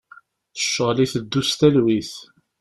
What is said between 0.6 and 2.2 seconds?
Ccɣel iteddu s talwit.